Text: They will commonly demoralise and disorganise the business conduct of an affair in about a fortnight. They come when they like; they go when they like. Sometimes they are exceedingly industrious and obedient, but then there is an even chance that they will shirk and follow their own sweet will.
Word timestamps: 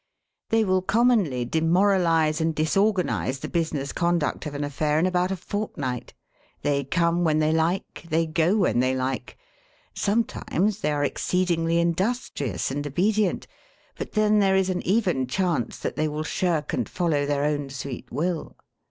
They 0.49 0.63
will 0.63 0.81
commonly 0.81 1.45
demoralise 1.45 2.41
and 2.41 2.55
disorganise 2.55 3.37
the 3.37 3.47
business 3.47 3.93
conduct 3.93 4.47
of 4.47 4.55
an 4.55 4.63
affair 4.63 4.97
in 4.97 5.05
about 5.05 5.29
a 5.29 5.35
fortnight. 5.35 6.15
They 6.63 6.83
come 6.85 7.23
when 7.23 7.37
they 7.37 7.51
like; 7.51 8.07
they 8.09 8.25
go 8.25 8.57
when 8.57 8.79
they 8.79 8.95
like. 8.95 9.37
Sometimes 9.93 10.79
they 10.81 10.91
are 10.91 11.03
exceedingly 11.03 11.77
industrious 11.77 12.71
and 12.71 12.87
obedient, 12.87 13.45
but 13.95 14.13
then 14.13 14.39
there 14.39 14.55
is 14.55 14.71
an 14.71 14.81
even 14.87 15.27
chance 15.27 15.77
that 15.77 15.95
they 15.95 16.07
will 16.07 16.23
shirk 16.23 16.73
and 16.73 16.89
follow 16.89 17.27
their 17.27 17.43
own 17.43 17.69
sweet 17.69 18.11
will. 18.11 18.57